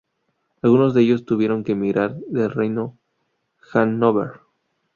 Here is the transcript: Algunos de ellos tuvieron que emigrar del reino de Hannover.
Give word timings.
Algunos 0.63 0.95
de 0.95 1.01
ellos 1.01 1.25
tuvieron 1.25 1.63
que 1.63 1.73
emigrar 1.73 2.15
del 2.25 2.49
reino 2.49 2.97
de 3.61 3.69
Hannover. 3.79 4.39